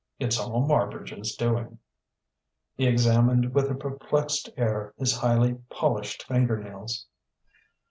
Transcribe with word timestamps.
It's 0.17 0.39
all 0.39 0.65
Marbridge's 0.67 1.35
doing." 1.35 1.77
He 2.75 2.87
examined 2.87 3.53
with 3.53 3.69
a 3.69 3.75
perplexed 3.75 4.49
air 4.57 4.95
his 4.97 5.15
highly 5.15 5.59
polished 5.69 6.23
fingernails.... 6.25 7.05